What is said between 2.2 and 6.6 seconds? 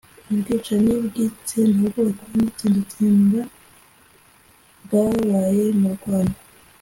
n'itsembatsemba bwabaye mu Rwanda